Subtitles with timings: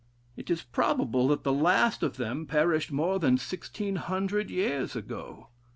[0.35, 5.49] It is probable that the last of them perished more than sixteen hundred years ago.